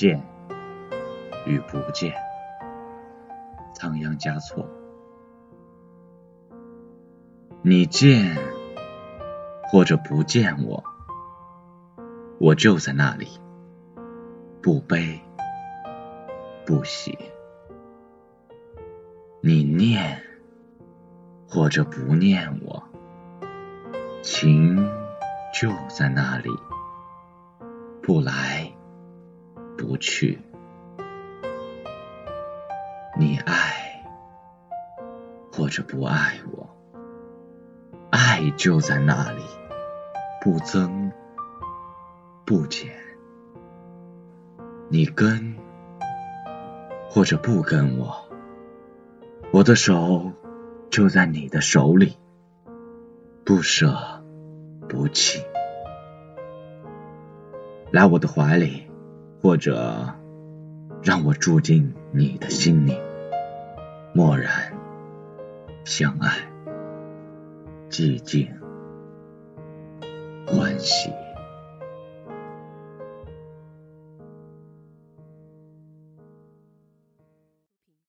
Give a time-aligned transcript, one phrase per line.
[0.00, 0.18] 见
[1.44, 2.14] 与不见，
[3.74, 4.66] 仓央嘉措。
[7.60, 8.34] 你见
[9.64, 10.82] 或者不见我，
[12.38, 13.28] 我就在那里，
[14.62, 15.20] 不悲
[16.64, 17.18] 不喜。
[19.42, 20.22] 你念
[21.46, 22.82] 或者不念我，
[24.22, 24.78] 情
[25.52, 26.48] 就在那里，
[28.02, 28.69] 不来
[29.80, 30.38] 不去。
[33.18, 34.04] 你爱
[35.50, 36.68] 或者不爱我。
[38.10, 39.42] 爱就在那里，
[40.42, 41.10] 不增
[42.44, 42.90] 不减。
[44.90, 45.56] 你跟
[47.08, 48.28] 或者不跟我，
[49.50, 50.32] 我的手
[50.90, 52.18] 就在你的手里，
[53.46, 54.22] 不舍
[54.90, 55.42] 不弃。
[57.90, 58.89] 来我的怀里，
[59.42, 60.14] 或者
[61.02, 62.96] 让我住进你的心里，
[64.12, 64.72] 默然
[65.84, 66.36] 相爱。
[67.88, 68.48] 寂静，
[70.46, 71.10] 欢喜。